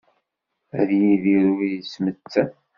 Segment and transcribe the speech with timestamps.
[0.79, 2.53] Ad yidir ur yettmettat.